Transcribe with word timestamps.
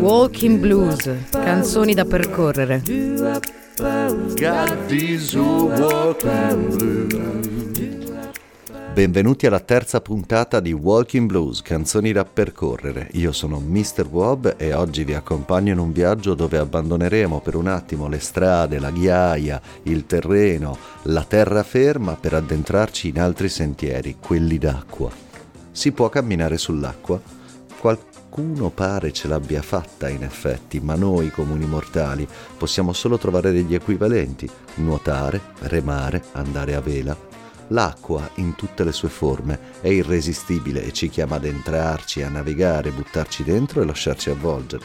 Walking 0.00 0.58
Blues, 0.58 1.08
canzoni 1.30 1.94
da 1.94 2.04
percorrere. 2.04 2.82
Benvenuti 8.94 9.46
alla 9.46 9.58
terza 9.58 10.00
puntata 10.00 10.60
di 10.60 10.72
Walking 10.72 11.26
Blues, 11.26 11.62
canzoni 11.62 12.12
da 12.12 12.24
percorrere. 12.24 13.08
Io 13.14 13.32
sono 13.32 13.58
Mr. 13.58 14.06
Wob 14.08 14.54
e 14.56 14.72
oggi 14.72 15.02
vi 15.02 15.14
accompagno 15.14 15.72
in 15.72 15.80
un 15.80 15.90
viaggio 15.90 16.34
dove 16.34 16.58
abbandoneremo 16.58 17.40
per 17.40 17.56
un 17.56 17.66
attimo 17.66 18.06
le 18.06 18.20
strade, 18.20 18.78
la 18.78 18.92
ghiaia, 18.92 19.60
il 19.82 20.06
terreno, 20.06 20.78
la 21.06 21.24
terraferma 21.24 22.14
per 22.14 22.34
addentrarci 22.34 23.08
in 23.08 23.18
altri 23.18 23.48
sentieri, 23.48 24.18
quelli 24.20 24.58
d'acqua. 24.58 25.10
Si 25.72 25.90
può 25.90 26.08
camminare 26.08 26.56
sull'acqua? 26.56 27.20
Qualcuno 27.76 28.70
pare 28.70 29.10
ce 29.10 29.26
l'abbia 29.26 29.62
fatta 29.62 30.08
in 30.08 30.22
effetti, 30.22 30.78
ma 30.78 30.94
noi 30.94 31.32
comuni 31.32 31.66
mortali 31.66 32.28
possiamo 32.56 32.92
solo 32.92 33.18
trovare 33.18 33.50
degli 33.50 33.74
equivalenti, 33.74 34.48
nuotare, 34.76 35.40
remare, 35.62 36.22
andare 36.34 36.76
a 36.76 36.80
vela 36.80 37.33
L'acqua, 37.68 38.30
in 38.36 38.54
tutte 38.54 38.84
le 38.84 38.92
sue 38.92 39.08
forme, 39.08 39.58
è 39.80 39.88
irresistibile 39.88 40.84
e 40.84 40.92
ci 40.92 41.08
chiama 41.08 41.36
ad 41.36 41.44
entrarci, 41.44 42.22
a 42.22 42.28
navigare, 42.28 42.90
buttarci 42.90 43.42
dentro 43.42 43.80
e 43.80 43.86
lasciarci 43.86 44.30
avvolgere. 44.30 44.84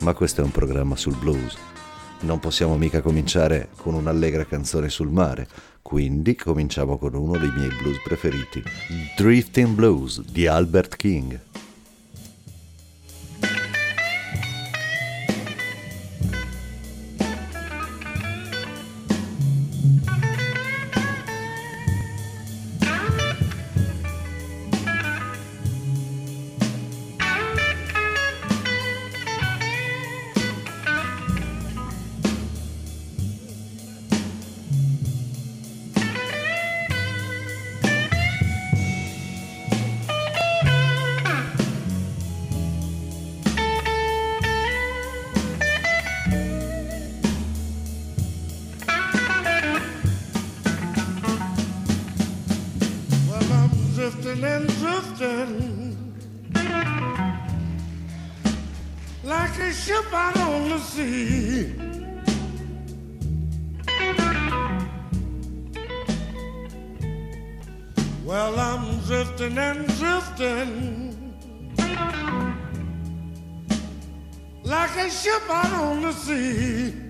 Ma 0.00 0.12
questo 0.12 0.40
è 0.40 0.44
un 0.44 0.50
programma 0.50 0.96
sul 0.96 1.16
blues. 1.16 1.56
Non 2.20 2.40
possiamo 2.40 2.76
mica 2.76 3.00
cominciare 3.00 3.68
con 3.76 3.94
un'allegra 3.94 4.44
canzone 4.44 4.88
sul 4.88 5.10
mare, 5.10 5.46
quindi 5.82 6.34
cominciamo 6.34 6.96
con 6.98 7.14
uno 7.14 7.36
dei 7.38 7.52
miei 7.54 7.68
blues 7.68 8.00
preferiti, 8.02 8.62
Drifting 9.16 9.74
Blues 9.74 10.22
di 10.22 10.46
Albert 10.46 10.96
King. 10.96 11.38
like 59.44 59.58
a 59.58 59.72
ship 59.74 60.06
out 60.12 60.36
on 60.38 60.70
the 60.70 60.78
sea. 60.78 61.74
Well, 68.24 68.58
I'm 68.58 69.00
drifting 69.00 69.58
and 69.58 69.86
drifting 69.98 70.72
like 74.62 74.96
a 74.96 75.10
ship 75.10 75.42
out 75.50 75.72
on 75.74 76.02
the 76.02 76.12
sea. 76.12 77.03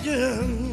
again. 0.00 0.67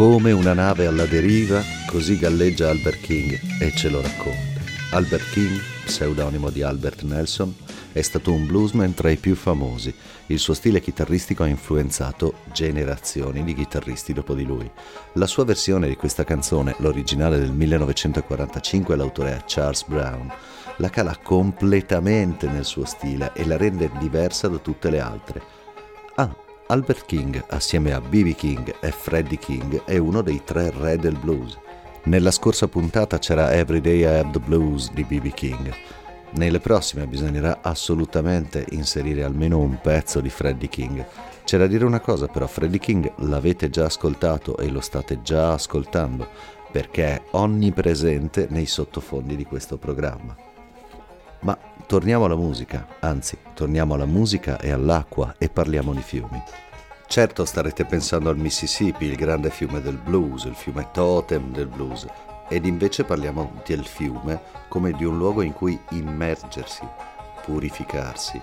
Come 0.00 0.32
una 0.32 0.54
nave 0.54 0.86
alla 0.86 1.04
deriva, 1.04 1.62
così 1.86 2.16
galleggia 2.16 2.70
Albert 2.70 3.00
King 3.00 3.38
e 3.60 3.74
ce 3.76 3.90
lo 3.90 4.00
racconta. 4.00 4.60
Albert 4.92 5.30
King, 5.32 5.60
pseudonimo 5.84 6.48
di 6.48 6.62
Albert 6.62 7.02
Nelson, 7.02 7.54
è 7.92 8.02
stato 8.02 8.32
un 8.32 8.46
bluesman 8.46 8.94
tra 8.94 9.10
i 9.10 9.16
più 9.16 9.34
famosi. 9.34 9.94
Il 10.26 10.38
suo 10.38 10.54
stile 10.54 10.80
chitarristico 10.80 11.42
ha 11.42 11.48
influenzato 11.48 12.34
generazioni 12.52 13.44
di 13.44 13.54
chitarristi 13.54 14.12
dopo 14.12 14.34
di 14.34 14.44
lui. 14.44 14.70
La 15.14 15.26
sua 15.26 15.44
versione 15.44 15.88
di 15.88 15.96
questa 15.96 16.24
canzone, 16.24 16.74
l'originale 16.78 17.38
del 17.38 17.52
1945, 17.52 18.96
l'autore 18.96 19.36
è 19.36 19.44
Charles 19.46 19.84
Brown, 19.86 20.32
la 20.76 20.88
cala 20.88 21.16
completamente 21.16 22.46
nel 22.48 22.64
suo 22.64 22.84
stile 22.84 23.32
e 23.34 23.44
la 23.46 23.56
rende 23.56 23.90
diversa 23.98 24.48
da 24.48 24.58
tutte 24.58 24.90
le 24.90 25.00
altre. 25.00 25.42
Ah, 26.14 26.34
Albert 26.68 27.04
King, 27.06 27.44
assieme 27.48 27.92
a 27.92 28.00
B.B. 28.00 28.34
King 28.34 28.76
e 28.80 28.90
Freddie 28.92 29.38
King, 29.38 29.84
è 29.84 29.98
uno 29.98 30.22
dei 30.22 30.42
tre 30.44 30.70
re 30.70 30.96
del 30.96 31.18
blues. 31.18 31.58
Nella 32.04 32.30
scorsa 32.30 32.66
puntata 32.68 33.18
c'era 33.18 33.52
Every 33.52 33.80
Day 33.80 34.00
I 34.00 34.04
Have 34.04 34.30
the 34.30 34.38
Blues 34.38 34.90
di 34.92 35.04
B.B. 35.04 35.32
King. 35.32 35.74
Nelle 36.32 36.60
prossime 36.60 37.06
bisognerà 37.06 37.58
assolutamente 37.60 38.64
inserire 38.70 39.24
almeno 39.24 39.58
un 39.58 39.80
pezzo 39.80 40.20
di 40.20 40.30
Freddie 40.30 40.68
King. 40.68 41.04
C'è 41.44 41.58
da 41.58 41.66
dire 41.66 41.84
una 41.84 42.00
cosa 42.00 42.28
però, 42.28 42.46
Freddie 42.46 42.78
King 42.78 43.12
l'avete 43.18 43.68
già 43.68 43.86
ascoltato 43.86 44.56
e 44.56 44.68
lo 44.68 44.80
state 44.80 45.22
già 45.22 45.52
ascoltando 45.52 46.28
perché 46.70 47.06
è 47.06 47.22
onnipresente 47.32 48.46
nei 48.48 48.66
sottofondi 48.66 49.34
di 49.34 49.44
questo 49.44 49.76
programma. 49.76 50.36
Ma 51.40 51.58
torniamo 51.86 52.26
alla 52.26 52.36
musica, 52.36 52.86
anzi, 53.00 53.36
torniamo 53.54 53.94
alla 53.94 54.06
musica 54.06 54.60
e 54.60 54.70
all'acqua 54.70 55.34
e 55.36 55.48
parliamo 55.48 55.92
di 55.92 56.02
fiumi. 56.02 56.40
Certo 57.08 57.44
starete 57.44 57.86
pensando 57.86 58.28
al 58.28 58.36
Mississippi, 58.36 59.06
il 59.06 59.16
grande 59.16 59.50
fiume 59.50 59.80
del 59.80 59.96
blues, 59.96 60.44
il 60.44 60.54
fiume 60.54 60.90
totem 60.92 61.50
del 61.50 61.66
blues, 61.66 62.06
ed 62.52 62.66
invece 62.66 63.04
parliamo 63.04 63.52
del 63.64 63.86
fiume 63.86 64.42
come 64.66 64.90
di 64.90 65.04
un 65.04 65.16
luogo 65.16 65.40
in 65.40 65.52
cui 65.52 65.80
immergersi, 65.90 66.84
purificarsi. 67.44 68.42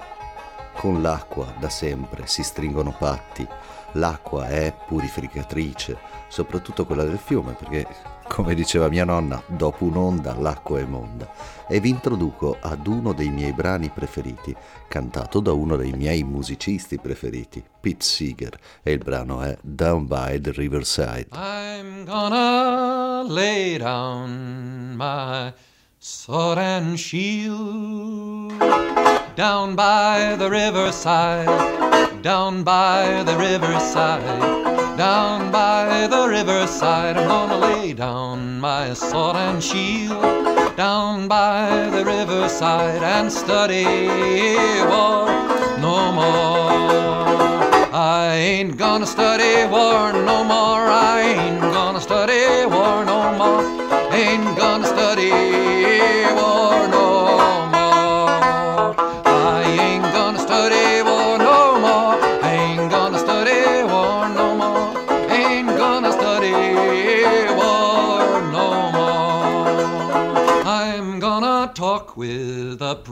Con 0.77 1.01
l'acqua 1.01 1.54
da 1.59 1.68
sempre 1.68 2.25
si 2.25 2.42
stringono 2.42 2.95
patti, 2.98 3.45
l'acqua 3.94 4.48
è 4.48 4.74
purificatrice, 4.88 5.98
soprattutto 6.30 6.86
quella 6.86 7.04
del 7.04 7.18
fiume, 7.18 7.51
perché 7.51 7.86
come 8.27 8.53
diceva 8.53 8.89
mia 8.89 9.06
nonna, 9.06 9.41
dopo 9.47 9.85
un'onda 9.85 10.35
l'acqua 10.38 10.79
è 10.79 10.83
monda. 10.83 11.29
E 11.68 11.79
vi 11.79 11.89
introduco 11.89 12.57
ad 12.59 12.85
uno 12.88 13.13
dei 13.13 13.29
miei 13.29 13.53
brani 13.53 13.89
preferiti, 13.89 14.56
cantato 14.88 15.39
da 15.39 15.53
uno 15.53 15.75
dei 15.75 15.91
miei 15.91 16.24
musicisti 16.24 17.00
preferiti, 17.00 17.63
Pete 17.79 18.03
Seeger, 18.03 18.57
e 18.83 18.91
il 18.91 19.00
brano 19.00 19.41
è 19.41 19.57
Down 19.62 20.07
by 20.07 20.39
the 20.39 20.51
Riverside. 20.51 21.27
I'm 21.33 22.06
gonna 22.06 23.24
lay 23.27 23.77
down 23.77 24.95
my 24.95 25.53
sword 25.97 26.59
and 26.59 26.97
shield 26.97 28.53
down 29.35 29.75
by 29.75 30.35
the 30.35 30.50
riverside, 30.50 31.45
down 32.21 32.63
by 32.63 33.23
the 33.23 33.35
riverside. 33.35 34.76
Down 34.97 35.51
by 35.51 36.07
the 36.07 36.27
riverside, 36.27 37.17
I'm 37.17 37.27
gonna 37.27 37.59
lay 37.59 37.94
down 37.94 38.59
my 38.59 38.95
sword 38.95 39.35
and 39.35 39.63
shield. 39.63 40.75
Down 40.75 41.27
by 41.27 41.91
the 41.91 42.03
riverside 42.03 43.03
and 43.03 43.31
study 43.31 43.85
war 44.89 45.27
no 45.79 46.11
more. 46.11 47.94
I 47.94 48.38
ain't 48.39 48.75
gonna 48.75 49.05
study 49.05 49.67
war 49.67 50.13
no 50.13 50.44
more. 50.44 50.89
I 50.89 51.21
ain't 51.21 51.61
gonna 51.61 52.01
study 52.01 52.65
war 52.65 53.05
no 53.05 53.38
more. 53.38 53.63
Ain't 54.11 54.57
gonna 54.57 54.88
study 54.88 55.76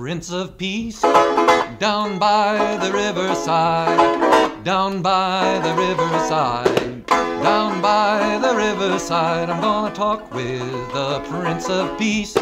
Prince 0.06 0.32
of 0.32 0.56
Peace 0.56 1.02
down 1.80 2.20
by 2.20 2.78
the 2.80 2.94
riverside, 2.94 4.64
down 4.64 5.02
by 5.02 5.60
the 5.64 5.74
riverside, 5.74 7.08
down 7.08 7.82
by 7.82 8.38
the 8.40 8.56
riverside. 8.56 9.50
I'm 9.50 9.60
gonna 9.60 9.96
talk 9.96 10.32
with 10.32 10.62
the 10.94 11.22
Prince 11.28 11.70
of 11.70 11.98
Peace 11.98 12.36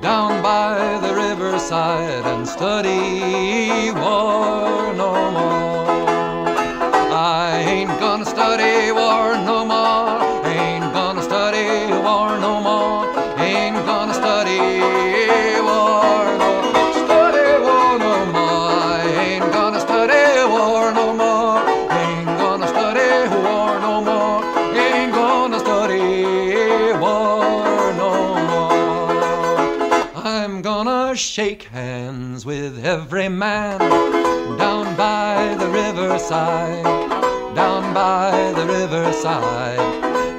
down 0.00 0.40
by 0.40 1.00
the 1.02 1.12
riverside 1.12 2.24
and 2.26 2.46
study 2.46 3.90
war 3.90 4.94
no 4.94 5.32
more. 5.32 6.06
I 7.10 7.64
ain't 7.66 7.98
gonna 7.98 8.24
study 8.24 8.92
war 8.92 9.33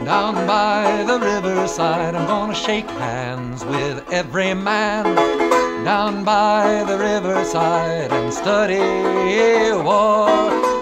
down 0.06 0.47
by 0.47 1.03
the 1.07 1.19
riverside. 1.19 2.15
I'm 2.15 2.27
gonna 2.27 2.56
shake 2.56 2.89
hands 2.92 3.65
with 3.65 4.03
every 4.12 4.53
man 4.53 5.03
down 5.83 6.24
by 6.24 6.83
the 6.88 6.97
riverside 6.97 8.12
and 8.12 8.33
study 8.33 8.80
war 9.83 10.75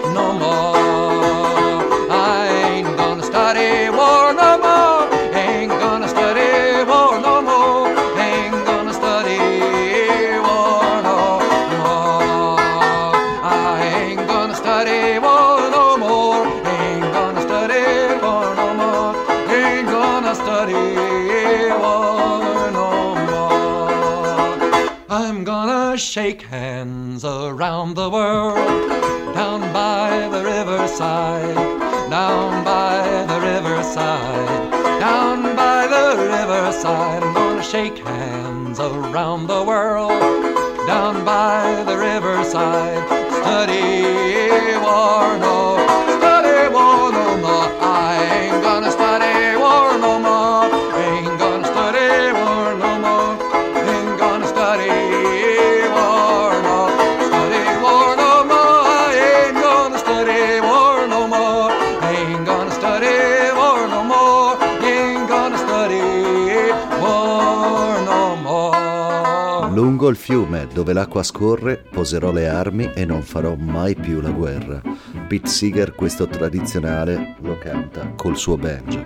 il 70.14 70.20
fiume 70.20 70.68
dove 70.72 70.92
l'acqua 70.92 71.24
scorre 71.24 71.82
poserò 71.90 72.30
le 72.30 72.48
armi 72.48 72.88
e 72.94 73.04
non 73.04 73.22
farò 73.22 73.56
mai 73.56 73.96
più 73.96 74.20
la 74.20 74.30
guerra. 74.30 74.80
Pete 75.26 75.48
Seeger 75.48 75.92
questo 75.92 76.28
tradizionale 76.28 77.34
lo 77.40 77.58
canta 77.58 78.12
col 78.14 78.36
suo 78.36 78.56
banjo. 78.56 79.04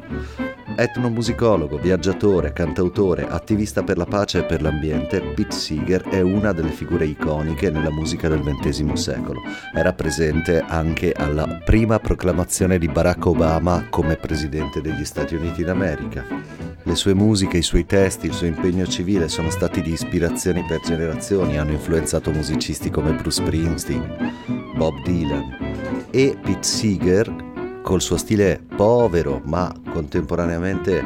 Etnomusicologo, 0.76 1.78
viaggiatore, 1.78 2.52
cantautore, 2.52 3.26
attivista 3.26 3.82
per 3.82 3.96
la 3.96 4.04
pace 4.04 4.40
e 4.40 4.44
per 4.44 4.60
l'ambiente, 4.60 5.22
Pete 5.22 5.56
Seeger 5.56 6.02
è 6.02 6.20
una 6.20 6.52
delle 6.52 6.70
figure 6.70 7.06
iconiche 7.06 7.70
nella 7.70 7.90
musica 7.90 8.28
del 8.28 8.42
XX 8.42 8.92
secolo. 8.92 9.40
Era 9.74 9.94
presente 9.94 10.60
anche 10.60 11.12
alla 11.12 11.62
prima 11.64 11.98
proclamazione 11.98 12.78
di 12.78 12.86
Barack 12.86 13.24
Obama 13.24 13.86
come 13.88 14.16
presidente 14.16 14.82
degli 14.82 15.06
Stati 15.06 15.34
Uniti 15.34 15.64
d'America. 15.64 16.57
Le 16.82 16.94
sue 16.94 17.12
musiche, 17.12 17.58
i 17.58 17.62
suoi 17.62 17.84
testi, 17.84 18.26
il 18.26 18.32
suo 18.32 18.46
impegno 18.46 18.86
civile 18.86 19.28
sono 19.28 19.50
stati 19.50 19.82
di 19.82 19.92
ispirazione 19.92 20.64
per 20.66 20.80
generazioni, 20.80 21.58
hanno 21.58 21.72
influenzato 21.72 22.30
musicisti 22.30 22.90
come 22.90 23.12
Bruce 23.12 23.42
Springsteen, 23.42 24.34
Bob 24.76 25.02
Dylan 25.02 26.06
e 26.10 26.38
Pete 26.40 26.62
Seeger, 26.62 27.80
col 27.82 28.00
suo 28.00 28.16
stile 28.16 28.62
povero 28.76 29.40
ma 29.44 29.72
contemporaneamente 29.92 31.04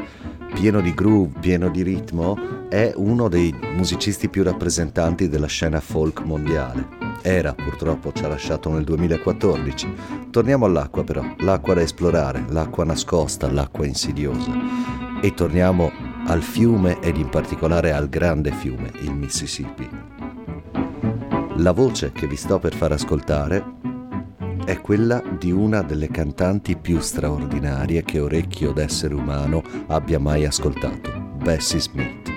pieno 0.53 0.81
di 0.81 0.95
groove, 0.95 1.39
pieno 1.41 1.69
di 1.71 1.83
ritmo, 1.83 2.69
è 2.69 2.93
uno 2.97 3.29
dei 3.29 3.55
musicisti 3.75 4.29
più 4.29 4.43
rappresentanti 4.43 5.29
della 5.29 5.47
scena 5.47 5.81
folk 5.81 6.21
mondiale. 6.21 7.01
Era, 7.23 7.55
purtroppo 7.55 8.13
ci 8.13 8.25
ha 8.25 8.29
lasciato 8.29 8.71
nel 8.71 8.85
2014. 8.85 9.95
Torniamo 10.31 10.67
all'acqua 10.67 11.05
però, 11.05 11.25
l'acqua 11.39 11.75
da 11.75 11.83
esplorare, 11.83 12.45
l'acqua 12.49 12.85
nascosta, 12.85 13.51
l'acqua 13.51 13.87
insidiosa. 13.87 15.12
E 15.25 15.35
torniamo 15.35 15.93
al 16.27 16.43
fiume 16.43 16.99
ed 16.99 17.17
in 17.17 17.29
particolare 17.29 17.93
al 17.93 18.09
grande 18.09 18.51
fiume, 18.51 18.91
il 19.03 19.15
Mississippi. 19.15 19.89
La 21.59 21.71
voce 21.71 22.11
che 22.11 22.27
vi 22.27 22.35
sto 22.35 22.59
per 22.59 22.75
far 22.75 22.91
ascoltare 22.91 23.63
è 24.65 24.81
quella 24.81 25.23
di 25.39 25.53
una 25.53 25.83
delle 25.83 26.09
cantanti 26.09 26.77
più 26.77 26.99
straordinarie 26.99 28.03
che 28.03 28.19
orecchio 28.19 28.73
d'essere 28.73 29.15
umano 29.15 29.63
abbia 29.87 30.19
mai 30.19 30.45
ascoltato, 30.45 31.13
Bessie 31.37 31.79
Smith. 31.79 32.29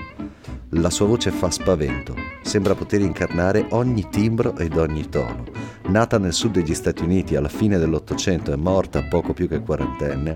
La 0.70 0.90
sua 0.90 1.06
voce 1.06 1.32
fa 1.32 1.50
spavento, 1.50 2.14
sembra 2.42 2.76
poter 2.76 3.00
incarnare 3.00 3.66
ogni 3.70 4.08
timbro 4.08 4.56
ed 4.56 4.76
ogni 4.76 5.08
tono. 5.08 5.42
Nata 5.88 6.18
nel 6.18 6.32
sud 6.32 6.52
degli 6.52 6.74
Stati 6.74 7.02
Uniti 7.02 7.34
alla 7.34 7.48
fine 7.48 7.78
dell'Ottocento 7.78 8.52
e 8.52 8.56
morta 8.56 9.02
poco 9.02 9.32
più 9.32 9.48
che 9.48 9.58
quarantenne, 9.58 10.34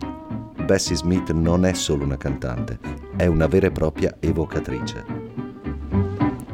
Bessie 0.70 0.94
Smith 0.94 1.32
non 1.32 1.64
è 1.64 1.72
solo 1.72 2.04
una 2.04 2.16
cantante, 2.16 2.78
è 3.16 3.26
una 3.26 3.48
vera 3.48 3.66
e 3.66 3.72
propria 3.72 4.18
evocatrice. 4.20 5.04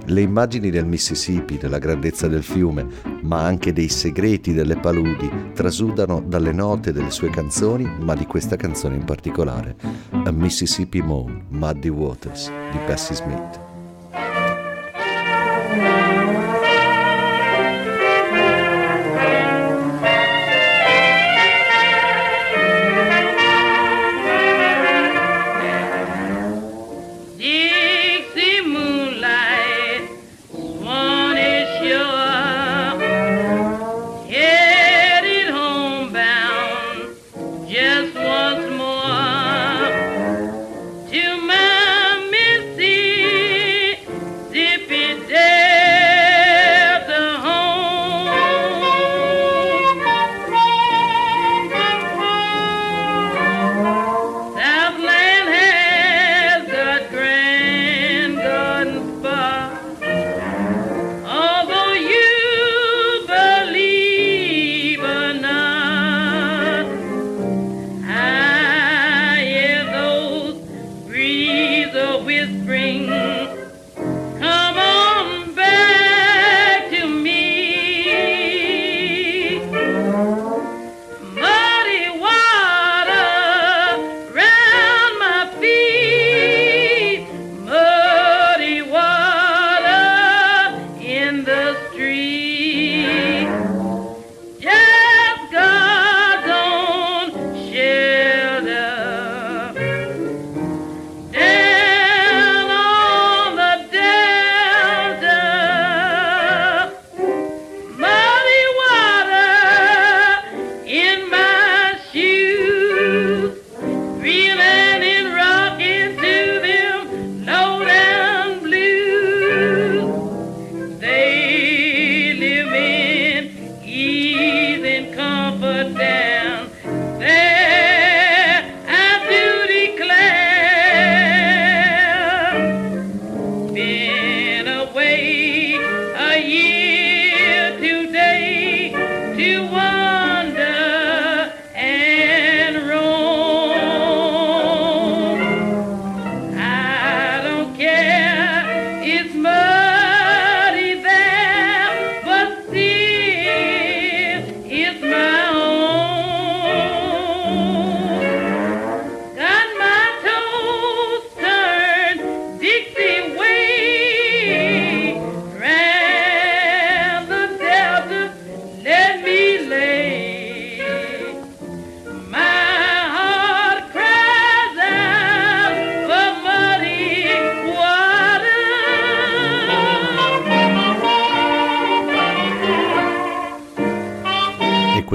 Le 0.06 0.20
immagini 0.22 0.70
del 0.70 0.86
Mississippi, 0.86 1.58
della 1.58 1.76
grandezza 1.76 2.26
del 2.26 2.42
fiume, 2.42 2.86
ma 3.20 3.42
anche 3.42 3.74
dei 3.74 3.90
segreti 3.90 4.54
delle 4.54 4.76
paludi, 4.76 5.30
trasudano 5.52 6.22
dalle 6.26 6.52
note 6.52 6.92
delle 6.92 7.10
sue 7.10 7.28
canzoni, 7.28 7.86
ma 8.00 8.14
di 8.14 8.24
questa 8.24 8.56
canzone 8.56 8.96
in 8.96 9.04
particolare, 9.04 9.76
A 10.24 10.30
Mississippi 10.30 11.02
Moon, 11.02 11.44
Muddy 11.50 11.88
Waters, 11.88 12.50
di 12.72 12.78
Bessie 12.86 13.16
Smith. 13.16 13.65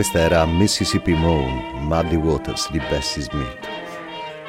Questa 0.01 0.17
era 0.17 0.43
Mississippi 0.48 1.13
Moon, 1.13 1.86
Muddy 1.86 2.15
Waters 2.15 2.72
di 2.72 2.79
Bessie 2.79 3.22
Smith. 3.22 3.60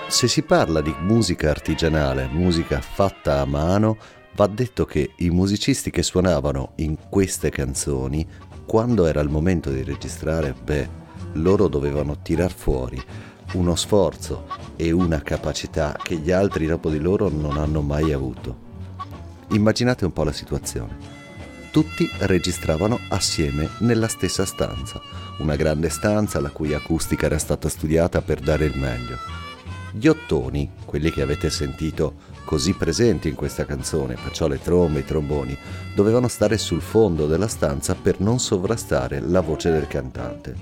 Se 0.08 0.26
si 0.26 0.40
parla 0.40 0.80
di 0.80 0.94
musica 1.00 1.50
artigianale, 1.50 2.26
musica 2.32 2.80
fatta 2.80 3.40
a 3.40 3.44
mano, 3.44 3.98
va 4.34 4.46
detto 4.46 4.86
che 4.86 5.12
i 5.16 5.28
musicisti 5.28 5.90
che 5.90 6.02
suonavano 6.02 6.72
in 6.76 6.96
queste 7.10 7.50
canzoni, 7.50 8.26
quando 8.64 9.04
era 9.04 9.20
il 9.20 9.28
momento 9.28 9.68
di 9.68 9.82
registrare, 9.82 10.54
beh, 10.54 10.88
loro 11.32 11.68
dovevano 11.68 12.22
tirar 12.22 12.50
fuori 12.50 12.98
uno 13.52 13.76
sforzo 13.76 14.46
e 14.76 14.90
una 14.90 15.20
capacità 15.20 15.94
che 16.02 16.16
gli 16.16 16.30
altri 16.30 16.64
dopo 16.64 16.88
di 16.88 16.98
loro 16.98 17.28
non 17.28 17.58
hanno 17.58 17.82
mai 17.82 18.10
avuto. 18.14 18.56
Immaginate 19.50 20.06
un 20.06 20.14
po' 20.14 20.24
la 20.24 20.32
situazione. 20.32 21.11
Tutti 21.72 22.06
registravano 22.18 23.00
assieme 23.08 23.70
nella 23.78 24.06
stessa 24.06 24.44
stanza, 24.44 25.00
una 25.38 25.56
grande 25.56 25.88
stanza 25.88 26.38
la 26.38 26.50
cui 26.50 26.74
acustica 26.74 27.24
era 27.24 27.38
stata 27.38 27.70
studiata 27.70 28.20
per 28.20 28.40
dare 28.40 28.66
il 28.66 28.76
meglio. 28.76 29.16
Gli 29.90 30.06
ottoni, 30.06 30.70
quelli 30.84 31.10
che 31.10 31.22
avete 31.22 31.48
sentito 31.48 32.16
così 32.44 32.74
presenti 32.74 33.30
in 33.30 33.36
questa 33.36 33.64
canzone, 33.64 34.18
perciò 34.22 34.48
le 34.48 34.60
trombe, 34.60 34.98
i 34.98 35.06
tromboni, 35.06 35.56
dovevano 35.94 36.28
stare 36.28 36.58
sul 36.58 36.82
fondo 36.82 37.26
della 37.26 37.48
stanza 37.48 37.94
per 37.94 38.20
non 38.20 38.38
sovrastare 38.38 39.20
la 39.20 39.40
voce 39.40 39.70
del 39.70 39.86
cantante. 39.86 40.54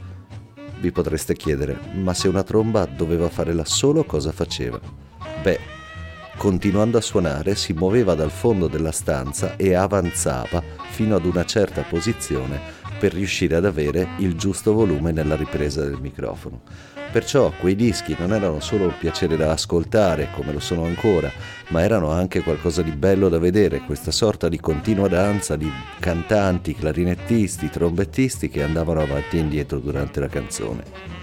Vi 0.79 0.93
potreste 0.93 1.35
chiedere, 1.35 1.77
ma 1.95 2.15
se 2.15 2.29
una 2.29 2.45
tromba 2.45 2.87
doveva 2.87 3.29
fare 3.29 3.53
là 3.53 3.65
solo 3.65 4.05
cosa 4.05 4.31
faceva? 4.31 4.79
Beh, 5.43 5.80
continuando 6.37 6.99
a 6.99 7.03
suonare 7.03 7.55
si 7.55 7.73
muoveva 7.73 8.15
dal 8.15 8.31
fondo 8.31 8.69
della 8.69 8.93
stanza 8.93 9.57
e 9.57 9.75
avanzava 9.75 10.63
fino 10.91 11.17
ad 11.17 11.25
una 11.25 11.45
certa 11.45 11.83
posizione 11.83 12.61
per 12.99 13.15
riuscire 13.15 13.57
ad 13.57 13.65
avere 13.65 14.09
il 14.19 14.35
giusto 14.35 14.75
volume 14.75 15.11
nella 15.11 15.37
ripresa 15.37 15.83
del 15.83 15.99
microfono. 16.01 16.61
Perciò 17.11 17.53
quei 17.59 17.75
dischi 17.75 18.15
non 18.19 18.33
erano 18.33 18.61
solo 18.61 18.85
un 18.85 18.95
piacere 18.97 19.37
da 19.37 19.51
ascoltare, 19.51 20.29
come 20.33 20.53
lo 20.53 20.61
sono 20.61 20.85
ancora, 20.85 21.31
ma 21.69 21.83
erano 21.83 22.11
anche 22.11 22.43
qualcosa 22.43 22.83
di 22.83 22.93
bello 22.93 23.29
da 23.29 23.39
vedere, 23.39 23.81
questa 23.81 24.13
sorta 24.13 24.49
di 24.49 24.61
continua 24.61 25.09
danza 25.09 25.57
di 25.57 25.69
cantanti, 25.99 26.75
clarinettisti, 26.75 27.69
trombettisti 27.69 28.49
che 28.49 28.63
andavano 28.63 29.01
avanti 29.01 29.39
e 29.39 29.41
indietro 29.41 29.79
durante 29.79 30.21
la 30.21 30.29
canzone. 30.29 31.20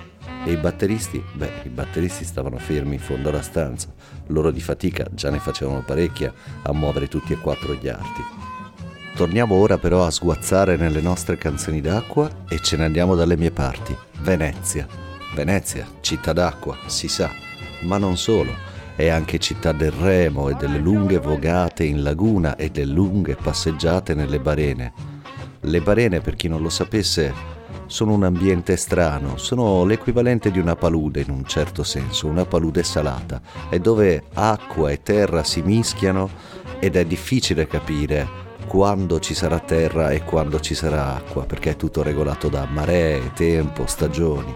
E 0.47 0.53
i 0.53 0.55
batteristi? 0.55 1.21
Beh, 1.33 1.63
i 1.63 1.67
batteristi 1.67 2.23
stavano 2.23 2.57
fermi 2.57 2.93
in 2.93 3.01
fondo 3.01 3.27
alla 3.27 3.41
stanza. 3.41 3.89
Loro 4.27 4.49
di 4.49 4.61
fatica 4.61 5.05
già 5.11 5.29
ne 5.29 5.39
facevano 5.39 5.83
parecchia 5.83 6.33
a 6.61 6.71
muovere 6.71 7.09
tutti 7.09 7.33
e 7.33 7.37
quattro 7.37 7.73
gli 7.73 7.89
arti. 7.89 8.23
Torniamo 9.13 9.55
ora 9.55 9.77
però 9.77 10.05
a 10.05 10.09
sguazzare 10.09 10.77
nelle 10.77 11.01
nostre 11.01 11.37
canzoni 11.37 11.81
d'acqua 11.81 12.45
e 12.47 12.61
ce 12.61 12.77
ne 12.77 12.85
andiamo 12.85 13.13
dalle 13.15 13.35
mie 13.35 13.51
parti. 13.51 13.93
Venezia. 14.21 14.87
Venezia, 15.35 15.85
città 15.99 16.31
d'acqua, 16.31 16.77
si 16.85 17.09
sa, 17.09 17.29
ma 17.81 17.97
non 17.97 18.15
solo. 18.15 18.53
è 18.97 19.09
anche 19.09 19.37
città 19.37 19.73
del 19.73 19.91
remo 19.91 20.49
e 20.49 20.55
delle 20.55 20.79
lunghe 20.79 21.19
vogate 21.19 21.83
in 21.83 22.01
laguna 22.01 22.55
e 22.55 22.71
delle 22.71 22.93
lunghe 22.93 23.35
passeggiate 23.35 24.15
nelle 24.15 24.39
barene. 24.39 24.91
Le 25.59 25.81
barene, 25.81 26.19
per 26.19 26.35
chi 26.35 26.47
non 26.47 26.63
lo 26.63 26.69
sapesse, 26.69 27.31
sono 27.87 28.13
un 28.13 28.23
ambiente 28.23 28.75
strano, 28.75 29.37
sono 29.37 29.85
l'equivalente 29.85 30.51
di 30.51 30.59
una 30.59 30.75
palude 30.75 31.21
in 31.21 31.31
un 31.31 31.45
certo 31.45 31.83
senso, 31.83 32.27
una 32.27 32.45
palude 32.45 32.83
salata, 32.83 33.41
è 33.69 33.79
dove 33.79 34.25
acqua 34.33 34.91
e 34.91 35.01
terra 35.01 35.43
si 35.43 35.61
mischiano 35.61 36.29
ed 36.79 36.95
è 36.95 37.05
difficile 37.05 37.65
capire 37.65 38.45
quando 38.67 39.19
ci 39.19 39.33
sarà 39.33 39.59
terra 39.59 40.11
e 40.11 40.23
quando 40.23 40.59
ci 40.59 40.75
sarà 40.75 41.15
acqua, 41.15 41.45
perché 41.45 41.71
è 41.71 41.75
tutto 41.77 42.03
regolato 42.03 42.49
da 42.49 42.67
maree, 42.69 43.31
tempo, 43.33 43.85
stagioni. 43.87 44.53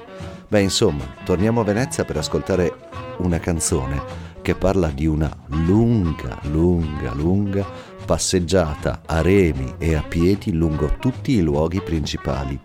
Beh, 0.47 0.61
insomma, 0.61 1.05
torniamo 1.23 1.61
a 1.61 1.63
Venezia 1.63 2.03
per 2.03 2.17
ascoltare 2.17 2.75
una 3.19 3.39
canzone 3.39 4.29
che 4.41 4.55
parla 4.55 4.89
di 4.89 5.05
una 5.05 5.33
lunga, 5.47 6.37
lunga, 6.43 7.13
lunga 7.13 7.65
passeggiata 8.05 9.03
a 9.05 9.21
remi 9.21 9.75
e 9.77 9.95
a 9.95 10.01
piedi 10.01 10.51
lungo 10.51 10.97
tutti 10.99 11.33
i 11.33 11.41
luoghi 11.41 11.79
principali 11.79 12.59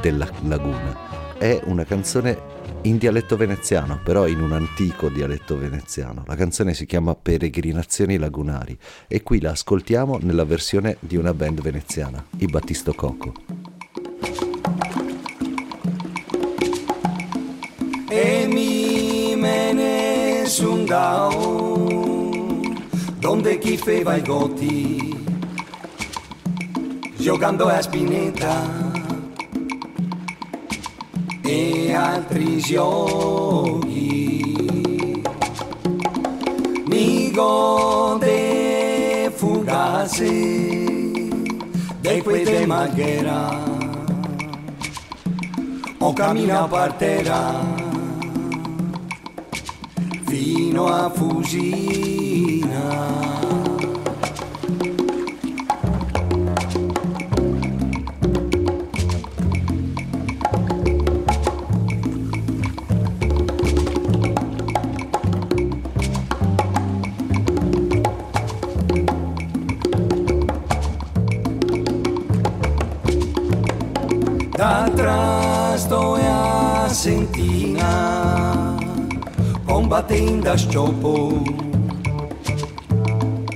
della 0.00 0.28
laguna. 0.42 1.36
È 1.38 1.60
una 1.64 1.84
canzone 1.84 2.52
in 2.82 2.98
dialetto 2.98 3.36
veneziano, 3.36 4.00
però 4.02 4.26
in 4.26 4.40
un 4.40 4.52
antico 4.52 5.08
dialetto 5.08 5.58
veneziano. 5.58 6.24
La 6.26 6.36
canzone 6.36 6.74
si 6.74 6.86
chiama 6.86 7.14
Peregrinazioni 7.14 8.18
lagunari 8.18 8.76
e 9.08 9.22
qui 9.22 9.40
la 9.40 9.50
ascoltiamo 9.50 10.18
nella 10.20 10.44
versione 10.44 10.96
di 11.00 11.16
una 11.16 11.32
band 11.32 11.60
veneziana, 11.60 12.24
i 12.38 12.46
Battisto 12.46 12.92
Coco. 12.92 13.32
E 18.08 18.46
mi 18.46 19.34
mene 19.36 20.44
sundao 20.46 22.14
donde 23.18 23.58
chi 23.58 23.76
feva 23.76 24.16
i 24.16 24.22
goti 24.22 25.24
giocando 27.16 27.68
a 27.68 27.80
spinetta 27.80 28.93
e 31.44 31.94
altri 31.94 32.58
giochi. 32.58 34.42
Mi 36.86 37.30
gode 37.30 39.32
fugace 39.34 40.30
de 42.00 42.22
quei 42.22 42.44
de 42.44 42.66
maghera 42.66 43.62
o 45.98 46.12
cammina 46.12 46.68
per 46.68 46.92
terra 46.94 47.62
fino 50.26 50.86
a 50.86 51.10
Fusina. 51.10 52.84
Combattendo 79.94 80.50
a 80.50 80.56
sciopo 80.56 81.40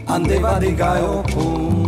andeva 0.04 0.58
di 0.58 0.72
gaiopo 0.72 1.82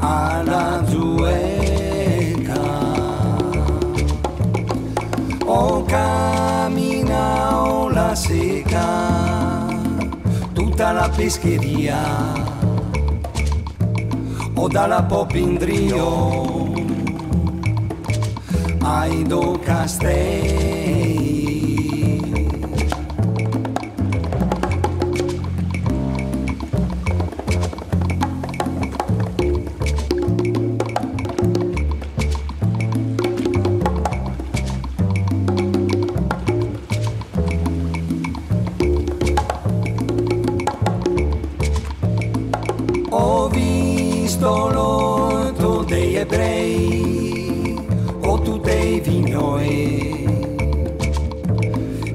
alla 0.00 0.82
zueca. 0.88 2.60
O 5.44 5.84
cammina 5.84 7.86
la 7.88 8.14
seca 8.16 9.68
tutta 10.52 10.90
la 10.90 11.08
pescheria. 11.08 12.00
O 14.54 14.66
dalla 14.66 15.04
popindrio 15.04 16.72
ai 18.80 19.22
do 19.22 19.56
castelli. 19.62 20.71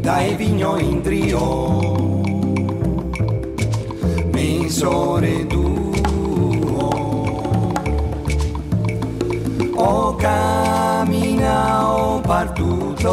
Dai 0.08 0.36
vignoi 0.36 0.90
in 0.90 1.02
trio, 1.02 2.22
misore 4.32 5.46
duo, 5.48 6.90
o 9.76 10.16
cammina 10.16 11.94
o 11.94 12.22
partuto, 12.22 13.12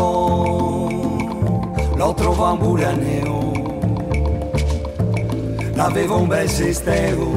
lo 1.96 2.14
trovo 2.14 2.44
a 2.44 2.54
Buraneo, 2.54 3.50
l'avevo 5.74 6.18
un 6.18 6.28
bel 6.28 6.48
sistero 6.48 7.28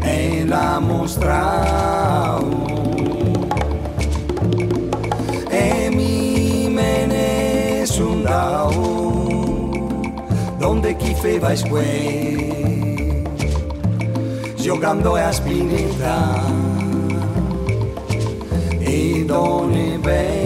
e 0.00 0.44
la 0.46 0.78
mostravo 0.78 2.75
donde 11.16 11.20
chi 11.20 11.20
feva 11.20 11.54
sque 11.56 13.22
giocando 14.56 15.14
a 15.14 15.32
spinetta 15.32 16.44
e 18.78 19.24
donne 19.26 20.00
hey! 20.02 20.44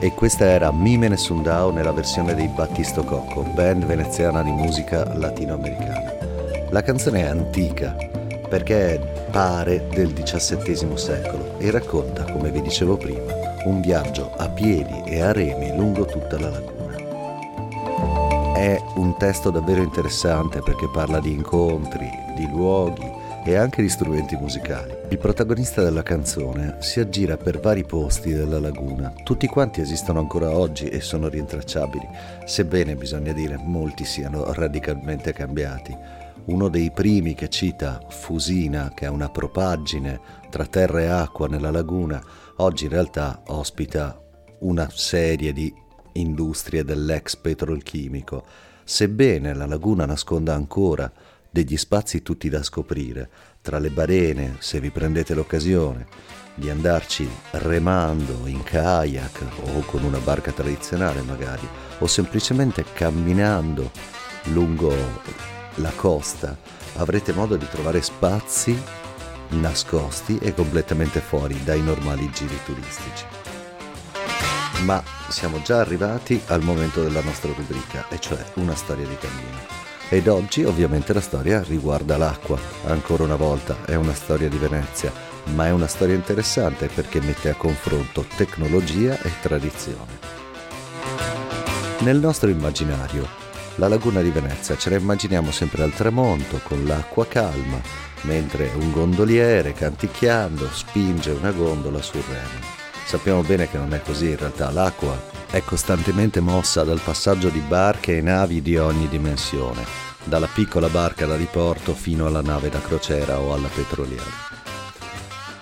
E 0.00 0.12
questa 0.12 0.44
era 0.44 0.70
Mimene 0.70 1.16
Sundao 1.16 1.70
nella 1.70 1.92
versione 1.92 2.34
dei 2.34 2.48
Battisto 2.48 3.04
Cocco, 3.04 3.42
band 3.42 3.86
veneziana 3.86 4.42
di 4.42 4.50
musica 4.50 5.14
latinoamericana. 5.14 6.12
La 6.68 6.82
canzone 6.82 7.20
è 7.20 7.28
antica 7.28 7.96
perché 8.54 9.00
pare 9.32 9.88
del 9.88 10.12
XVII 10.12 10.96
secolo 10.96 11.58
e 11.58 11.72
racconta, 11.72 12.22
come 12.22 12.52
vi 12.52 12.62
dicevo 12.62 12.96
prima, 12.96 13.34
un 13.64 13.80
viaggio 13.80 14.32
a 14.36 14.48
piedi 14.48 15.02
e 15.06 15.20
a 15.20 15.32
remi 15.32 15.74
lungo 15.76 16.04
tutta 16.04 16.38
la 16.38 16.50
laguna. 16.50 16.94
È 18.54 18.80
un 18.94 19.16
testo 19.18 19.50
davvero 19.50 19.82
interessante 19.82 20.60
perché 20.60 20.88
parla 20.88 21.18
di 21.18 21.32
incontri, 21.32 22.08
di 22.36 22.46
luoghi, 22.48 23.22
e 23.46 23.56
anche 23.56 23.82
di 23.82 23.88
strumenti 23.88 24.36
musicali. 24.36 24.94
Il 25.08 25.18
protagonista 25.18 25.82
della 25.82 26.02
canzone 26.02 26.76
si 26.78 27.00
aggira 27.00 27.36
per 27.36 27.60
vari 27.60 27.84
posti 27.84 28.32
della 28.32 28.60
laguna. 28.60 29.12
Tutti 29.22 29.48
quanti 29.48 29.80
esistono 29.80 30.20
ancora 30.20 30.56
oggi 30.56 30.88
e 30.88 31.00
sono 31.00 31.28
rintracciabili, 31.28 32.08
sebbene 32.46 32.94
bisogna 32.94 33.32
dire 33.32 33.58
molti 33.60 34.04
siano 34.04 34.50
radicalmente 34.52 35.32
cambiati. 35.32 36.22
Uno 36.46 36.68
dei 36.68 36.90
primi 36.90 37.34
che 37.34 37.48
cita 37.48 38.00
Fusina, 38.10 38.92
che 38.94 39.06
è 39.06 39.08
una 39.08 39.30
propaggine 39.30 40.20
tra 40.50 40.66
terra 40.66 41.00
e 41.00 41.06
acqua 41.06 41.48
nella 41.48 41.70
laguna, 41.70 42.22
oggi 42.56 42.84
in 42.84 42.90
realtà 42.90 43.42
ospita 43.46 44.20
una 44.60 44.88
serie 44.92 45.54
di 45.54 45.74
industrie 46.12 46.84
dell'ex 46.84 47.36
petrolchimico. 47.36 48.44
Sebbene 48.84 49.54
la 49.54 49.64
laguna 49.64 50.04
nasconda 50.04 50.54
ancora 50.54 51.10
degli 51.50 51.78
spazi 51.78 52.20
tutti 52.20 52.50
da 52.50 52.62
scoprire, 52.62 53.30
tra 53.62 53.78
le 53.78 53.88
barene, 53.88 54.56
se 54.58 54.80
vi 54.80 54.90
prendete 54.90 55.32
l'occasione 55.32 56.06
di 56.56 56.68
andarci 56.68 57.26
remando 57.52 58.46
in 58.46 58.62
kayak 58.62 59.42
o 59.74 59.80
con 59.86 60.04
una 60.04 60.18
barca 60.18 60.52
tradizionale 60.52 61.22
magari, 61.22 61.66
o 62.00 62.06
semplicemente 62.06 62.84
camminando 62.92 63.90
lungo 64.52 64.92
la 65.76 65.92
costa 65.94 66.56
avrete 66.96 67.32
modo 67.32 67.56
di 67.56 67.68
trovare 67.68 68.02
spazi 68.02 68.80
nascosti 69.50 70.38
e 70.38 70.54
completamente 70.54 71.20
fuori 71.20 71.62
dai 71.64 71.82
normali 71.82 72.30
giri 72.30 72.58
turistici. 72.64 73.24
Ma 74.84 75.02
siamo 75.28 75.62
già 75.62 75.80
arrivati 75.80 76.40
al 76.46 76.62
momento 76.62 77.02
della 77.02 77.22
nostra 77.22 77.52
rubrica, 77.52 78.06
e 78.08 78.18
cioè 78.20 78.44
una 78.54 78.74
storia 78.74 79.06
di 79.06 79.16
cammino. 79.16 79.82
Ed 80.08 80.28
oggi 80.28 80.64
ovviamente 80.64 81.12
la 81.12 81.20
storia 81.20 81.62
riguarda 81.62 82.16
l'acqua, 82.16 82.58
ancora 82.86 83.22
una 83.22 83.36
volta 83.36 83.76
è 83.86 83.94
una 83.94 84.14
storia 84.14 84.48
di 84.48 84.58
Venezia, 84.58 85.12
ma 85.54 85.66
è 85.66 85.70
una 85.70 85.86
storia 85.86 86.14
interessante 86.14 86.88
perché 86.88 87.20
mette 87.20 87.50
a 87.50 87.54
confronto 87.54 88.26
tecnologia 88.36 89.18
e 89.20 89.30
tradizione. 89.40 90.32
Nel 92.00 92.18
nostro 92.18 92.50
immaginario, 92.50 93.26
la 93.76 93.88
laguna 93.88 94.20
di 94.20 94.30
Venezia 94.30 94.76
ce 94.76 94.90
la 94.90 94.96
immaginiamo 94.96 95.50
sempre 95.50 95.82
al 95.82 95.92
tramonto, 95.92 96.60
con 96.62 96.84
l'acqua 96.84 97.26
calma, 97.26 97.80
mentre 98.22 98.70
un 98.78 98.92
gondoliere 98.92 99.72
canticchiando 99.72 100.68
spinge 100.70 101.30
una 101.30 101.50
gondola 101.50 102.00
sul 102.00 102.22
remo. 102.28 102.82
Sappiamo 103.04 103.42
bene 103.42 103.68
che 103.68 103.76
non 103.76 103.92
è 103.92 104.00
così, 104.00 104.30
in 104.30 104.38
realtà 104.38 104.70
l'acqua 104.70 105.20
è 105.50 105.62
costantemente 105.62 106.40
mossa 106.40 106.84
dal 106.84 107.00
passaggio 107.00 107.48
di 107.48 107.60
barche 107.60 108.16
e 108.16 108.20
navi 108.20 108.62
di 108.62 108.76
ogni 108.76 109.08
dimensione, 109.08 109.84
dalla 110.24 110.48
piccola 110.52 110.88
barca 110.88 111.26
da 111.26 111.36
diporto 111.36 111.94
fino 111.94 112.26
alla 112.26 112.42
nave 112.42 112.70
da 112.70 112.80
crociera 112.80 113.38
o 113.38 113.52
alla 113.52 113.68
petroliera. 113.68 114.52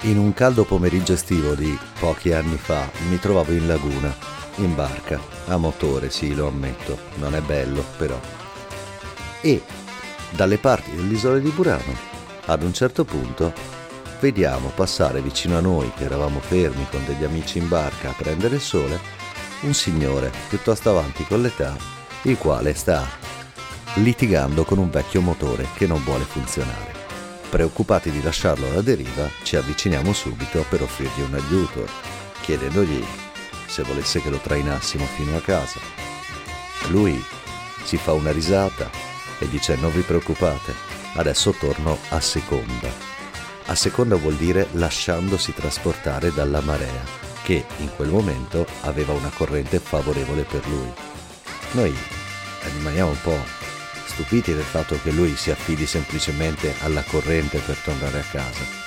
In 0.03 0.18
un 0.18 0.35
caldo 0.35 0.64
pomeriggio 0.64 1.12
estivo 1.12 1.55
di 1.55 1.79
pochi 1.98 2.33
anni 2.33 2.57
fa 2.57 2.90
mi 3.09 3.18
trovavo 3.18 3.53
in 3.53 3.66
laguna, 3.66 4.14
in 4.56 4.74
barca, 4.74 5.20
a 5.46 5.56
motore, 5.56 6.10
sì, 6.10 6.34
lo 6.34 6.48
ammetto, 6.48 6.98
non 7.16 7.34
è 7.34 7.40
bello 7.40 7.84
però. 7.96 8.18
E 9.40 9.62
dalle 10.30 10.58
parti 10.58 10.94
dell'isola 10.94 11.38
di 11.38 11.50
Burano 11.50 12.10
ad 12.46 12.62
un 12.62 12.72
certo 12.72 13.04
punto 13.04 13.52
vediamo 14.20 14.68
passare 14.68 15.20
vicino 15.20 15.56
a 15.56 15.60
noi, 15.60 15.92
che 15.96 16.04
eravamo 16.04 16.40
fermi 16.40 16.86
con 16.90 17.04
degli 17.04 17.24
amici 17.24 17.58
in 17.58 17.68
barca 17.68 18.10
a 18.10 18.14
prendere 18.16 18.56
il 18.56 18.60
sole, 18.60 19.00
un 19.62 19.74
signore 19.74 20.30
piuttosto 20.48 20.90
avanti 20.90 21.24
con 21.24 21.42
l'età, 21.42 21.76
il 22.22 22.38
quale 22.38 22.74
sta 22.74 23.04
litigando 23.94 24.64
con 24.64 24.78
un 24.78 24.90
vecchio 24.90 25.20
motore 25.20 25.66
che 25.74 25.86
non 25.86 26.02
vuole 26.04 26.24
funzionare. 26.24 27.00
Preoccupati 27.50 28.10
di 28.10 28.22
lasciarlo 28.22 28.68
alla 28.68 28.80
deriva, 28.80 29.28
ci 29.42 29.56
avviciniamo 29.56 30.12
subito 30.12 30.64
per 30.68 30.82
offrirgli 30.82 31.20
un 31.20 31.34
aiuto, 31.34 31.86
chiedendogli 32.40 33.04
se 33.72 33.82
volesse 33.82 34.20
che 34.20 34.28
lo 34.28 34.38
trainassimo 34.38 35.06
fino 35.16 35.35
a 35.37 35.40
casa. 35.40 35.80
Lui 36.88 37.24
si 37.85 37.96
fa 37.96 38.12
una 38.12 38.30
risata 38.30 38.90
e 39.38 39.48
dice 39.48 39.76
non 39.76 39.92
vi 39.92 40.02
preoccupate, 40.02 40.92
Adesso 41.14 41.52
torno 41.52 41.98
a 42.08 42.20
seconda. 42.20 42.88
A 43.66 43.74
seconda 43.74 44.16
vuol 44.16 44.35
dire 44.35 44.68
lasciandosi 44.72 45.52
trasportare 45.52 46.32
dalla 46.32 46.61
marea, 46.61 47.04
che 47.42 47.66
in 47.78 47.90
quel 47.94 48.08
momento 48.08 48.66
aveva 48.82 49.12
una 49.12 49.30
corrente 49.35 49.78
favorevole 49.78 50.44
per 50.44 50.66
lui. 50.68 50.90
Noi 51.72 51.94
rimaniamo 52.76 53.11
un 53.11 53.20
po' 53.20 53.38
stupiti 54.06 54.54
del 54.54 54.64
fatto 54.64 54.98
che 55.02 55.11
lui 55.11 55.37
si 55.37 55.50
affidi 55.50 55.87
semplicemente 55.87 56.74
alla 56.80 57.02
corrente 57.02 57.58
per 57.58 57.76
tornare 57.76 58.20
a 58.20 58.24
casa. 58.30 58.82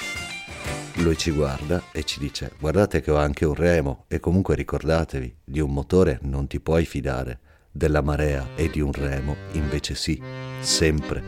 Lui 0.97 1.17
ci 1.17 1.31
guarda 1.31 1.83
e 1.91 2.03
ci 2.03 2.19
dice 2.19 2.53
guardate 2.57 3.01
che 3.01 3.11
ho 3.11 3.17
anche 3.17 3.45
un 3.45 3.53
remo 3.53 4.05
e 4.07 4.19
comunque 4.19 4.55
ricordatevi, 4.55 5.35
di 5.43 5.59
un 5.59 5.71
motore 5.71 6.19
non 6.23 6.47
ti 6.47 6.59
puoi 6.59 6.85
fidare, 6.85 7.39
della 7.69 8.01
marea 8.01 8.47
e 8.55 8.69
di 8.69 8.79
un 8.79 8.93
remo 8.93 9.35
invece 9.51 9.93
sì, 9.93 10.21
sempre. 10.61 11.23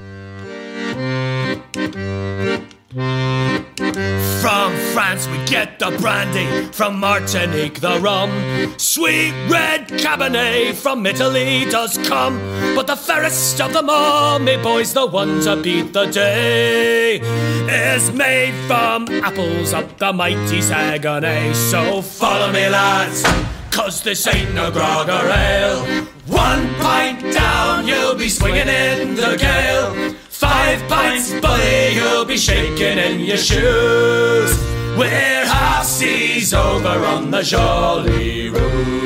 France 4.98 5.28
we 5.28 5.38
get 5.46 5.78
the 5.78 5.96
brandy, 6.02 6.48
from 6.72 7.00
Martinique 7.00 7.80
the 7.82 8.00
rum. 8.00 8.32
Sweet 8.80 9.32
red 9.48 9.88
Cabernet 9.90 10.74
from 10.74 11.06
Italy 11.06 11.66
does 11.70 12.00
come. 12.00 12.40
But 12.74 12.88
the 12.88 12.96
fairest 12.96 13.62
of 13.62 13.74
them 13.74 13.92
all, 13.92 14.40
me 14.40 14.58
boys, 14.58 14.94
the 14.96 15.06
one 15.06 15.40
to 15.42 15.56
beat 15.56 15.94
the 15.94 16.08
day, 16.08 17.20
is 17.20 18.12
made 18.12 18.56
from 18.66 19.08
apples 19.24 19.72
of 19.72 19.86
the 20.00 20.12
mighty 20.12 20.62
Saguenay. 20.62 21.54
So 21.54 22.02
follow 22.02 22.52
me, 22.52 22.68
lads, 22.68 23.22
cause 23.70 24.02
this 24.02 24.26
ain't 24.26 24.56
no 24.56 24.72
grog 24.72 25.10
or 25.10 25.30
ale. 25.30 25.86
One 26.26 26.74
pint 26.82 27.22
down, 27.36 27.86
you'll 27.88 28.16
be 28.16 28.30
swinging 28.30 28.68
in 28.68 29.14
the 29.14 29.38
gale. 29.38 30.16
Five 30.28 30.82
pints, 30.90 31.40
buddy, 31.40 31.94
you'll 31.94 32.26
be 32.26 32.38
shaking 32.38 32.98
in 32.98 33.20
your 33.20 33.38
shoes. 33.38 34.77
We're 34.98 35.46
half 35.46 35.86
seas 35.86 36.56
over 36.56 37.06
on 37.06 37.30
the 37.30 37.44
Jolly 37.44 38.50
Rouge. 38.50 38.98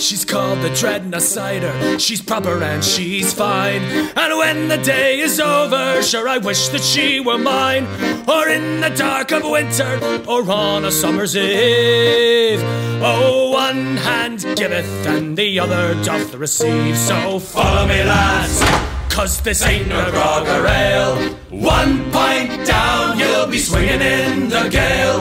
She's 0.00 0.24
called 0.24 0.62
the 0.62 0.70
Dreadnought 0.70 1.20
Cider. 1.20 1.98
She's 1.98 2.22
proper 2.22 2.62
and 2.62 2.82
she's 2.82 3.34
fine. 3.34 3.82
And 4.16 4.38
when 4.38 4.68
the 4.68 4.78
day 4.78 5.20
is 5.20 5.38
over, 5.38 6.02
sure 6.02 6.26
I 6.26 6.38
wish 6.38 6.68
that 6.68 6.80
she 6.80 7.20
were 7.20 7.36
mine. 7.36 7.84
Or 8.26 8.48
in 8.48 8.80
the 8.80 8.88
dark 8.96 9.32
of 9.32 9.42
winter, 9.44 10.00
or 10.26 10.50
on 10.50 10.86
a 10.86 10.90
summer's 10.90 11.36
eve. 11.36 12.62
Oh, 13.02 13.50
one 13.52 13.98
hand 13.98 14.40
giveth 14.56 15.06
and 15.06 15.36
the 15.36 15.60
other 15.60 15.94
doth 16.02 16.34
receive. 16.34 16.96
So 16.96 17.38
follow 17.38 17.86
me, 17.86 18.02
lads. 18.02 18.83
Cause 19.14 19.40
this 19.42 19.64
ain't 19.64 19.86
no 19.86 20.10
grog 20.10 20.48
or 20.48 20.66
ale. 20.66 21.14
One 21.48 22.10
pint 22.10 22.66
down, 22.66 23.16
you'll 23.16 23.46
be 23.46 23.60
swinging 23.60 24.00
in 24.00 24.48
the 24.48 24.68
gale. 24.68 25.20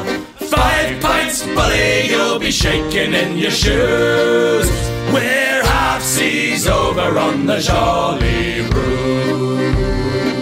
Five 0.50 1.00
pints, 1.00 1.44
bully, 1.44 2.08
you'll 2.10 2.40
be 2.40 2.50
shaking 2.50 3.14
in 3.14 3.38
your 3.38 3.52
shoes. 3.52 4.68
We're 5.14 5.64
half 5.64 6.02
seas 6.02 6.68
over 6.68 7.20
on 7.20 7.46
the 7.46 7.60
Jolly 7.60 8.62
Rouge. 8.62 10.33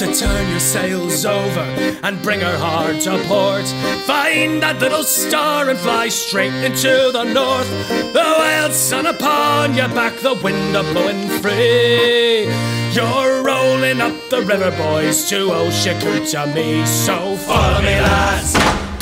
So 0.00 0.10
turn 0.14 0.48
your 0.48 0.60
sails 0.60 1.26
over 1.26 1.60
and 2.02 2.22
bring 2.22 2.40
her 2.40 2.56
hard 2.56 3.02
to 3.02 3.22
port. 3.28 3.66
Find 4.06 4.62
that 4.62 4.78
little 4.80 5.02
star 5.02 5.68
and 5.68 5.78
fly 5.78 6.08
straight 6.08 6.54
into 6.64 7.10
the 7.12 7.24
north. 7.24 7.68
The 8.14 8.34
wild 8.38 8.72
sun 8.72 9.04
upon 9.04 9.74
your 9.74 9.88
back, 9.88 10.16
the 10.20 10.40
wind 10.42 10.74
a 10.74 10.84
blowing 10.94 11.28
free. 11.42 12.48
You're 12.94 13.44
rolling 13.44 14.00
up 14.00 14.16
the 14.30 14.40
river, 14.40 14.70
boys, 14.70 15.28
to 15.28 15.48
Oshikuta 15.50 16.86
So 16.86 17.36
follow 17.36 17.82
me, 17.82 18.00
lads, 18.00 18.54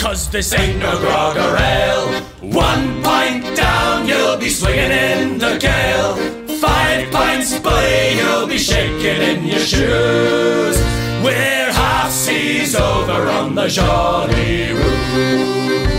cause 0.03 0.29
this 0.33 0.53
ain't 0.53 0.81
no 0.81 0.99
grog 0.99 1.37
or 1.37 1.57
ale. 1.57 2.23
One 2.41 3.05
pint 3.05 3.57
down, 3.57 4.09
you'll 4.09 4.37
be 4.37 4.51
swinging 4.51 4.91
in 4.91 5.39
the 5.39 5.59
gale. 5.59 6.38
Five 6.61 7.13
pints, 7.13 7.57
buddy, 7.61 8.17
you'll 8.17 8.49
be 8.49 8.59
shaking 8.59 9.23
in 9.23 9.45
your 9.45 9.61
shoes. 9.61 10.77
We're 11.23 11.73
half 11.73 12.11
seas 12.11 12.75
over 12.75 13.29
on 13.29 13.55
the 13.55 13.69
Jolly 13.69 14.73
Rouge. 14.73 15.98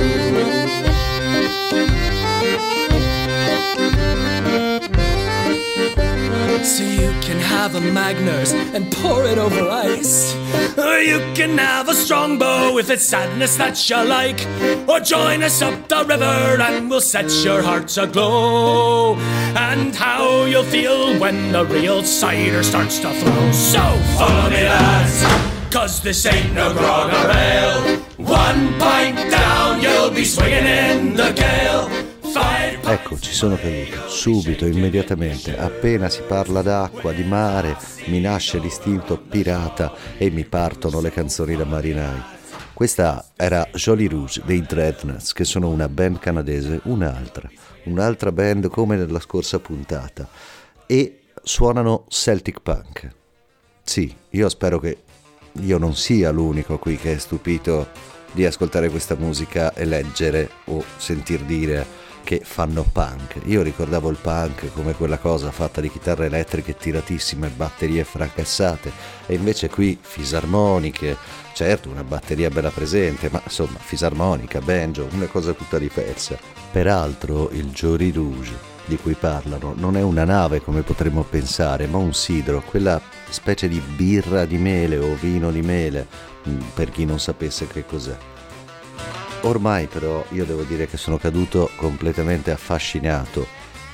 So 6.64 6.84
you 6.84 7.12
can 7.22 7.40
have 7.40 7.76
a 7.76 7.80
Magners 7.80 8.54
and 8.74 8.92
pour 8.92 9.24
it 9.24 9.38
over 9.38 9.70
ice. 9.70 10.36
Or 10.78 11.00
you 11.00 11.20
can 11.34 11.58
have 11.58 11.88
a 11.88 11.94
strongbow 11.94 12.78
if 12.78 12.90
it's 12.90 13.04
sadness 13.04 13.56
that 13.58 13.90
you 13.90 14.04
like. 14.04 14.46
Or 14.88 15.00
join 15.00 15.42
us 15.44 15.62
up 15.62 15.88
the 15.88 16.04
river 16.06 16.62
and 16.62 16.90
we'll 16.90 17.02
set 17.02 17.32
your 17.44 17.62
hearts 17.62 17.98
aglow. 17.98 19.16
And 19.56 19.96
how 19.96 20.46
you'll 20.46 20.64
feel 20.64 21.18
when 21.20 21.52
the 21.52 21.66
real 21.66 22.04
cider 22.04 22.64
starts 22.64 23.00
to 23.00 23.12
flow. 23.14 23.52
So 23.52 23.82
follow 24.18 24.50
me, 24.50 24.64
lads. 24.64 25.50
Cause 25.74 26.02
this 26.02 26.26
ain't 26.26 26.54
no 26.54 26.74
grog 26.74 27.14
or 27.14 27.32
ale. 27.32 28.00
One 28.18 28.80
pint 28.80 29.32
down, 29.32 29.82
you'll 29.82 30.12
be 30.12 30.26
swinging 30.26 30.66
in 30.66 31.16
the 31.16 31.32
gale. 31.32 31.99
Ecco, 32.92 33.20
ci 33.20 33.34
sono 33.34 33.56
caduto, 33.56 34.10
subito, 34.10 34.66
immediatamente, 34.66 35.56
appena 35.56 36.10
si 36.10 36.24
parla 36.24 36.64
d'acqua, 36.64 37.12
di 37.12 37.24
mare, 37.24 37.78
mi 38.08 38.20
nasce 38.20 38.58
l'istinto 38.58 39.16
pirata 39.16 39.94
e 40.18 40.32
mi 40.32 40.44
partono 40.44 41.00
le 41.00 41.12
canzoni 41.12 41.56
da 41.56 41.66
marinai. 41.66 42.20
Questa 42.74 43.30
era 43.36 43.70
Jolly 43.74 44.08
Rouge 44.08 44.42
dei 44.44 44.64
Dreadnoughts, 44.64 45.34
che 45.34 45.44
sono 45.44 45.70
una 45.70 45.88
band 45.88 46.18
canadese, 46.18 46.80
un'altra, 46.86 47.48
un'altra 47.84 48.32
band 48.32 48.70
come 48.70 48.96
nella 48.96 49.20
scorsa 49.20 49.60
puntata, 49.60 50.28
e 50.88 51.20
suonano 51.44 52.06
Celtic 52.08 52.60
Punk. 52.60 53.08
Sì, 53.84 54.12
io 54.32 54.50
spero 54.50 54.80
che 54.80 54.98
io 55.62 55.78
non 55.78 55.96
sia 55.96 56.32
l'unico 56.32 56.80
qui 56.80 56.98
che 56.98 57.14
è 57.14 57.18
stupito 57.20 57.90
di 58.32 58.48
ascoltare 58.48 58.90
questa 58.90 59.14
musica 59.14 59.76
e 59.76 59.86
leggere 59.86 60.50
o 60.66 60.84
sentir 60.98 61.42
dire 61.42 61.99
che 62.30 62.42
fanno 62.44 62.84
punk. 62.84 63.42
Io 63.46 63.64
ricordavo 63.64 64.08
il 64.08 64.20
punk 64.22 64.72
come 64.76 64.94
quella 64.94 65.18
cosa 65.18 65.50
fatta 65.50 65.82
di 65.82 65.90
chitarre 65.90 66.28
elettriche 66.28 66.78
tiratissime, 66.78 67.50
batterie 67.50 68.04
fracassate, 68.04 68.92
e 69.26 69.34
invece 69.34 69.68
qui 69.68 69.98
fisarmoniche, 70.00 71.18
certo 71.56 71.90
una 71.90 72.04
batteria 72.04 72.52
bella 72.52 72.70
presente, 72.70 73.32
ma 73.32 73.42
insomma 73.44 73.80
fisarmonica, 73.80 74.62
banjo, 74.62 75.08
una 75.14 75.26
cosa 75.26 75.54
tutta 75.54 75.80
diversa. 75.80 76.38
Peraltro 76.72 77.50
il 77.50 77.72
Jory 77.72 78.12
Rouge 78.12 78.58
di 78.86 78.98
cui 78.98 79.16
parlano 79.16 79.74
non 79.76 79.98
è 79.98 80.04
una 80.04 80.24
nave 80.24 80.62
come 80.62 80.84
potremmo 80.84 81.24
pensare, 81.24 81.88
ma 81.88 81.98
un 81.98 82.14
sidro, 82.14 82.62
quella 82.62 83.02
specie 83.30 83.68
di 83.68 83.80
birra 83.80 84.46
di 84.46 84.60
mele 84.60 85.00
o 85.00 85.16
vino 85.16 85.50
di 85.50 85.64
mele, 85.64 86.06
mm, 86.48 86.60
per 86.76 86.92
chi 86.92 87.06
non 87.06 87.20
sapesse 87.20 87.66
che 87.66 87.88
cos'è. 87.88 88.39
Ormai 89.42 89.88
però 89.88 90.26
io 90.32 90.46
devo 90.46 90.64
dire 90.64 90.88
che 90.88 90.98
sono 90.98 91.18
caduto 91.18 91.70
completamente 91.78 92.52
affascinato 92.52 93.48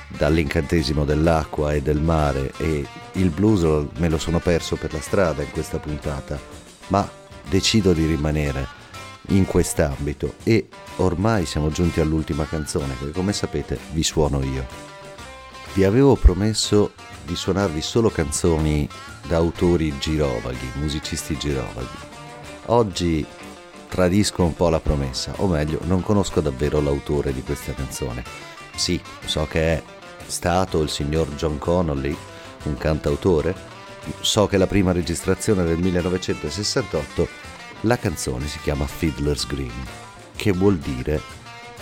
dall'incantesimo 0.08 1.04
dell'acqua 1.04 1.72
e 1.72 1.82
del 1.82 2.00
mare 2.00 2.52
e 2.58 2.84
il 3.12 3.30
blues 3.30 3.86
me 3.98 4.08
lo 4.08 4.18
sono 4.18 4.38
perso 4.38 4.76
per 4.76 4.92
la 4.92 5.00
strada 5.00 5.42
in 5.42 5.50
questa 5.50 5.78
puntata, 5.78 6.38
ma 6.88 7.08
decido 7.48 7.92
di 7.92 8.06
rimanere 8.06 8.66
in 9.28 9.44
quest'ambito 9.44 10.34
e 10.42 10.68
ormai 10.96 11.46
siamo 11.46 11.70
giunti 11.70 12.00
all'ultima 12.00 12.44
canzone 12.46 12.96
che 12.98 13.10
come 13.10 13.32
sapete 13.32 13.78
vi 13.92 14.02
suono 14.02 14.42
io. 14.42 14.66
Vi 15.74 15.84
avevo 15.84 16.16
promesso 16.16 16.92
di 17.24 17.36
suonarvi 17.36 17.82
solo 17.82 18.10
canzoni 18.10 18.88
da 19.26 19.36
autori 19.36 19.96
girovaghi, 19.98 20.70
musicisti 20.74 21.36
girovaghi. 21.36 22.14
Oggi 22.66 23.26
tradisco 23.88 24.42
un 24.42 24.54
po' 24.54 24.68
la 24.68 24.80
promessa, 24.80 25.32
o 25.36 25.46
meglio, 25.46 25.78
non 25.84 26.02
conosco 26.02 26.40
davvero 26.40 26.80
l'autore 26.80 27.32
di 27.32 27.42
questa 27.42 27.72
canzone. 27.72 28.22
Sì, 28.74 29.00
so 29.24 29.46
che 29.48 29.60
è 29.60 29.82
stato 30.26 30.82
il 30.82 30.90
signor 30.90 31.28
John 31.34 31.58
Connolly, 31.58 32.16
un 32.64 32.76
cantautore. 32.76 33.54
So 34.20 34.46
che 34.46 34.56
la 34.56 34.66
prima 34.66 34.92
registrazione 34.92 35.64
del 35.64 35.78
1968, 35.78 37.28
la 37.82 37.98
canzone 37.98 38.46
si 38.46 38.60
chiama 38.60 38.86
Fiddler's 38.86 39.46
Green, 39.46 39.84
che 40.36 40.52
vuol 40.52 40.76
dire 40.76 41.20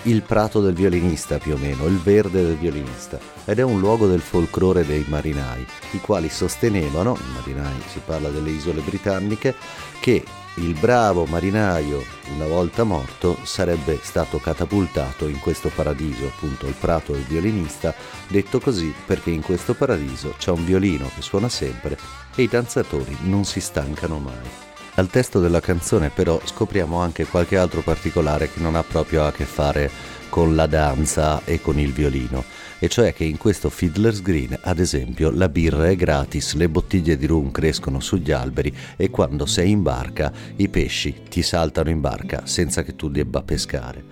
il 0.04 0.22
prato 0.22 0.60
del 0.60 0.74
violinista 0.74 1.38
più 1.38 1.54
o 1.54 1.56
meno, 1.56 1.86
il 1.86 1.98
verde 1.98 2.42
del 2.42 2.56
violinista, 2.56 3.18
ed 3.44 3.58
è 3.58 3.62
un 3.62 3.78
luogo 3.80 4.06
del 4.06 4.20
folklore 4.20 4.86
dei 4.86 5.04
marinai, 5.08 5.66
i 5.92 6.00
quali 6.00 6.28
sostenevano, 6.28 7.16
i 7.16 7.32
marinai 7.34 7.80
si 7.90 8.00
parla 8.04 8.28
delle 8.28 8.50
isole 8.50 8.80
britanniche, 8.80 9.54
che 10.00 10.22
il 10.56 10.74
bravo 10.78 11.24
marinaio, 11.24 12.04
una 12.34 12.46
volta 12.46 12.84
morto, 12.84 13.36
sarebbe 13.42 13.98
stato 14.02 14.38
catapultato 14.38 15.26
in 15.26 15.40
questo 15.40 15.68
paradiso, 15.74 16.26
appunto 16.26 16.66
il 16.66 16.74
prato 16.78 17.12
del 17.12 17.22
violinista, 17.22 17.92
detto 18.28 18.60
così 18.60 18.94
perché 19.04 19.30
in 19.30 19.42
questo 19.42 19.74
paradiso 19.74 20.34
c'è 20.38 20.50
un 20.50 20.64
violino 20.64 21.10
che 21.14 21.22
suona 21.22 21.48
sempre 21.48 21.98
e 22.36 22.42
i 22.42 22.48
danzatori 22.48 23.16
non 23.22 23.44
si 23.44 23.60
stancano 23.60 24.18
mai. 24.18 24.48
Al 24.96 25.08
testo 25.08 25.40
della 25.40 25.60
canzone 25.60 26.10
però 26.10 26.40
scopriamo 26.42 26.98
anche 27.00 27.26
qualche 27.26 27.56
altro 27.56 27.80
particolare 27.80 28.48
che 28.48 28.60
non 28.60 28.76
ha 28.76 28.84
proprio 28.84 29.24
a 29.24 29.32
che 29.32 29.44
fare 29.44 29.90
con 30.28 30.54
la 30.54 30.66
danza 30.66 31.42
e 31.44 31.60
con 31.60 31.80
il 31.80 31.92
violino 31.92 32.44
e 32.85 32.88
cioè 32.88 33.14
che 33.14 33.25
in 33.25 33.38
questo 33.38 33.70
Fiddler's 33.70 34.20
Green, 34.20 34.59
ad 34.61 34.79
esempio, 34.79 35.31
la 35.31 35.49
birra 35.49 35.88
è 35.88 35.97
gratis, 35.97 36.53
le 36.53 36.68
bottiglie 36.68 37.16
di 37.16 37.25
rum 37.25 37.51
crescono 37.51 37.99
sugli 37.99 38.31
alberi 38.31 38.77
e 38.97 39.09
quando 39.09 39.47
sei 39.47 39.70
in 39.70 39.83
barca 39.83 40.31
i 40.57 40.68
pesci 40.68 41.23
ti 41.31 41.40
saltano 41.40 41.88
in 41.88 42.03
barca 42.03 42.42
senza 42.44 42.83
che 42.83 42.94
tu 42.94 43.09
debba 43.09 43.42
pescare. 43.42 44.05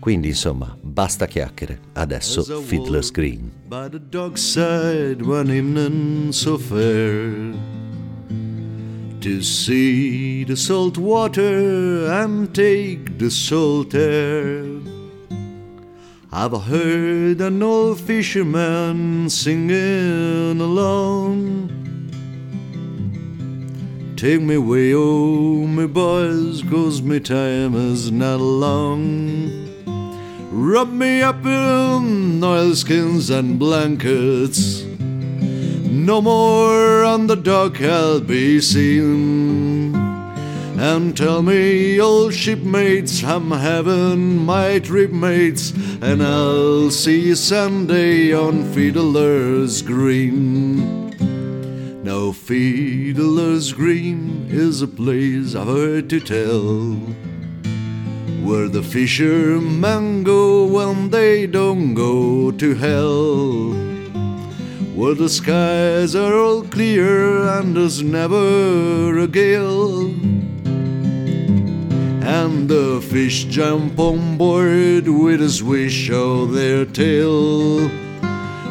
Quindi 0.00 0.28
insomma, 0.28 0.76
basta 0.80 1.26
chiacchiere. 1.26 1.78
Adesso 1.92 2.42
Fiddler's 2.62 3.12
Green. 3.12 3.52
By 3.68 3.88
the 3.88 4.00
dockside 4.08 5.22
one 5.22 5.54
evening 5.54 6.32
so 6.32 6.58
fair 6.58 7.54
To 9.20 9.42
see 9.42 10.44
the 10.44 10.56
salt 10.56 10.96
water 10.96 12.10
and 12.10 12.52
take 12.52 13.16
the 13.16 13.30
salt 13.30 13.94
air 13.94 14.96
I've 16.30 16.52
heard 16.64 17.40
an 17.40 17.62
old 17.62 18.00
fisherman 18.00 19.30
singing 19.30 20.60
along. 20.60 21.70
Take 24.14 24.42
me 24.42 24.58
way, 24.58 24.92
oh, 24.94 25.66
me 25.66 25.86
boys, 25.86 26.62
cause 26.68 27.00
me 27.00 27.18
time 27.18 27.74
is 27.74 28.12
not 28.12 28.40
long. 28.40 29.70
Rub 30.52 30.92
me 30.92 31.22
up 31.22 31.46
in 31.46 32.44
oilskins 32.44 33.30
and 33.30 33.58
blankets. 33.58 34.82
No 34.82 36.20
more 36.20 37.04
on 37.04 37.26
the 37.26 37.36
dock 37.36 37.80
I'll 37.80 38.20
be 38.20 38.60
seen. 38.60 39.87
And 40.80 41.16
tell 41.16 41.42
me, 41.42 42.00
old 42.00 42.32
shipmates, 42.34 43.24
I'm 43.24 43.50
having 43.50 44.46
my 44.46 44.78
trip 44.78 45.10
mates, 45.10 45.72
and 46.00 46.22
I'll 46.22 46.88
see 46.90 47.18
you 47.26 47.34
Sunday 47.34 48.32
on 48.32 48.62
Fiddler's 48.72 49.82
Green. 49.82 51.10
Now, 52.04 52.30
Fiddler's 52.30 53.72
Green 53.72 54.46
is 54.48 54.80
a 54.80 54.86
place 54.86 55.56
I've 55.56 55.66
heard 55.66 56.08
to 56.10 56.20
tell, 56.20 56.94
where 58.46 58.68
the 58.68 58.84
fishermen 58.84 60.22
go 60.22 60.64
when 60.64 61.10
they 61.10 61.48
don't 61.48 61.94
go 61.94 62.52
to 62.52 62.74
hell. 62.76 63.72
Where 64.94 65.14
the 65.14 65.28
skies 65.28 66.14
are 66.14 66.34
all 66.34 66.62
clear 66.62 67.48
and 67.48 67.76
there's 67.76 68.00
never 68.00 69.18
a 69.18 69.26
gale 69.26 70.14
and 72.28 72.68
the 72.68 73.00
fish 73.00 73.44
jump 73.44 73.98
on 73.98 74.36
board 74.36 75.08
with 75.08 75.40
a 75.40 75.48
swish 75.48 76.10
of 76.10 76.52
their 76.52 76.84
tail. 76.84 77.88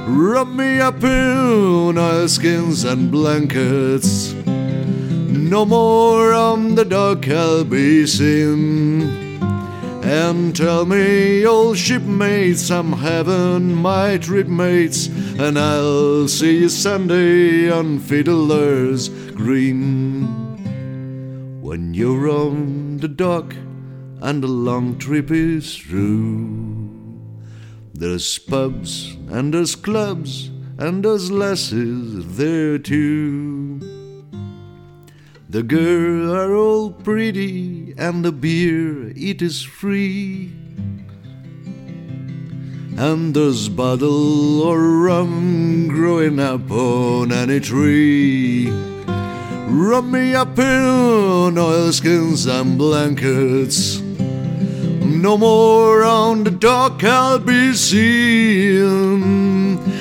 Rub 0.06 0.50
me 0.50 0.80
up 0.80 1.04
in 1.04 1.98
oilskins 1.98 2.84
and 2.84 3.12
blankets. 3.12 4.34
No 4.46 5.66
more 5.66 6.34
on 6.34 6.76
the 6.76 6.86
dock 6.86 7.28
I'll 7.28 7.64
be 7.64 8.06
seen. 8.06 9.02
And 10.04 10.56
tell 10.56 10.86
me, 10.86 11.44
old 11.44 11.80
shipmates, 11.80 12.70
I'm 12.70 12.94
having 12.94 13.74
my 13.74 14.20
trip 14.20 14.48
mates, 14.48 15.08
and 15.40 15.58
I'll 15.58 16.28
see 16.28 16.60
you 16.60 16.70
Sunday 16.70 17.72
on 17.72 17.98
Fiddler's 17.98 19.10
Green. 19.10 20.28
When 21.60 21.96
you're 21.96 22.30
on 22.30 22.87
the 23.02 23.08
dock 23.08 23.54
and 24.22 24.42
the 24.44 24.48
long 24.48 24.98
trip 24.98 25.30
is 25.30 25.78
through, 25.78 26.90
there's 27.94 28.40
pubs 28.40 29.16
and 29.30 29.54
there's 29.54 29.76
clubs 29.76 30.50
and 30.78 31.04
there's 31.04 31.32
lasses 31.32 32.38
there 32.38 32.78
too. 32.78 33.80
The 35.50 35.64
girls 35.64 36.34
are 36.34 36.56
all 36.56 36.92
pretty 36.92 37.94
and 37.98 38.26
the 38.26 38.32
beer 38.32 39.14
it 39.16 39.42
is 39.42 39.64
free. 39.64 40.52
And 42.98 43.34
there's 43.34 43.70
bottle 43.70 44.62
or 44.62 44.80
rum 44.80 45.88
growing 45.88 46.40
up 46.40 46.70
on 46.72 47.32
any 47.32 47.60
tree. 47.60 48.97
Rub 49.70 50.06
me 50.06 50.34
up 50.34 50.58
in 50.58 51.58
oilskins 51.58 52.46
and 52.46 52.78
blankets. 52.78 54.00
No 54.00 55.38
more 55.38 56.04
on 56.04 56.46
the 56.46 56.52
dock 56.52 57.04
I'll 57.04 57.40
be 57.40 57.74
seeing. 57.74 59.24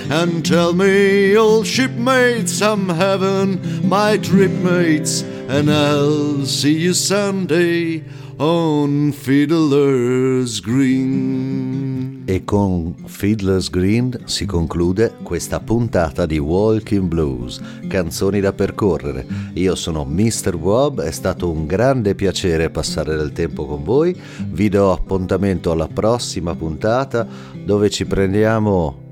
And 0.08 0.46
tell 0.46 0.72
me, 0.72 1.36
old 1.36 1.66
shipmates, 1.66 2.62
I'm 2.62 2.88
having 2.88 3.88
my 3.88 4.18
trip 4.18 4.52
mates. 4.52 5.22
And 5.22 5.68
I'll 5.68 6.46
see 6.46 6.78
you 6.78 6.94
Sunday 6.94 8.04
on 8.38 9.10
Fiddler's 9.10 10.60
Green. 10.60 11.85
E 12.28 12.42
con 12.42 12.92
Fiddler's 13.06 13.70
Green 13.70 14.22
si 14.24 14.46
conclude 14.46 15.14
questa 15.22 15.60
puntata 15.60 16.26
di 16.26 16.38
Walking 16.38 17.06
Blues, 17.06 17.60
canzoni 17.86 18.40
da 18.40 18.52
percorrere. 18.52 19.24
Io 19.54 19.76
sono 19.76 20.04
Mr. 20.04 20.56
Wob, 20.56 21.02
è 21.02 21.12
stato 21.12 21.48
un 21.48 21.66
grande 21.66 22.16
piacere 22.16 22.68
passare 22.68 23.14
del 23.14 23.30
tempo 23.30 23.64
con 23.64 23.84
voi. 23.84 24.20
Vi 24.48 24.68
do 24.68 24.90
appuntamento 24.90 25.70
alla 25.70 25.86
prossima 25.86 26.56
puntata 26.56 27.24
dove 27.64 27.90
ci 27.90 28.06
prendiamo 28.06 29.04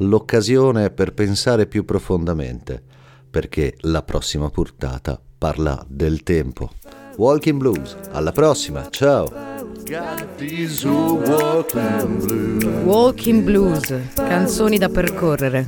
l'occasione 0.00 0.90
per 0.90 1.14
pensare 1.14 1.66
più 1.66 1.86
profondamente, 1.86 2.82
perché 3.30 3.76
la 3.80 4.02
prossima 4.02 4.50
puntata 4.50 5.18
parla 5.38 5.82
del 5.88 6.22
tempo. 6.22 6.72
Walking 7.16 7.58
Blues, 7.58 7.96
alla 8.10 8.32
prossima, 8.32 8.86
ciao! 8.90 9.57
Walking 12.84 13.42
blues, 13.42 13.94
canzoni 14.14 14.76
da 14.76 14.90
percorrere. 14.90 15.66